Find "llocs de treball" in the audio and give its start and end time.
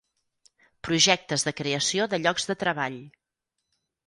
2.25-2.97